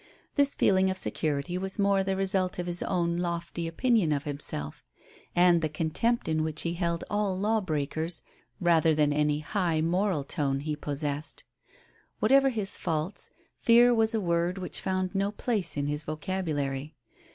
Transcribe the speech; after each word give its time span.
This 0.33 0.55
feeling 0.55 0.89
of 0.89 0.97
security 0.97 1.59
was 1.59 1.77
more 1.77 2.03
the 2.03 2.15
result 2.15 2.57
of 2.57 2.65
his 2.65 2.81
own 2.81 3.17
lofty 3.17 3.67
opinion 3.67 4.11
of 4.11 4.23
himself, 4.23 4.83
and 5.35 5.61
the 5.61 5.69
contempt 5.69 6.27
in 6.27 6.41
which 6.41 6.63
he 6.63 6.73
held 6.73 7.03
all 7.07 7.37
law 7.37 7.61
breakers, 7.61 8.23
rather 8.59 8.95
than 8.95 9.13
any 9.13 9.41
high 9.41 9.79
moral 9.79 10.23
tone 10.23 10.61
he 10.61 10.75
possessed. 10.75 11.43
Whatever 12.19 12.49
his 12.49 12.79
faults, 12.79 13.29
fear 13.59 13.93
was 13.93 14.15
a 14.15 14.19
word 14.19 14.57
which 14.57 14.81
found 14.81 15.13
no 15.13 15.31
place 15.31 15.77
in 15.77 15.85
his 15.85 16.01
vocabulary. 16.01 16.95